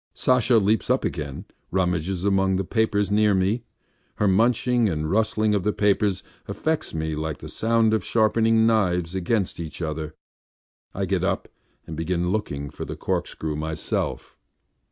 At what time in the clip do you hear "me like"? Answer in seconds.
6.91-7.37